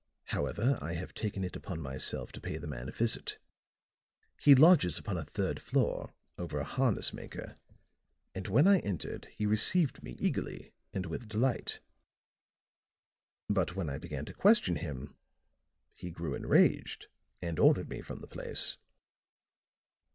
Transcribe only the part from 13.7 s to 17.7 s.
when I began to question him he grew enraged and